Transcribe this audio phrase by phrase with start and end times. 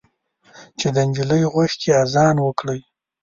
[0.79, 2.81] چې د نجلۍ غوږ کې اذان وکړئ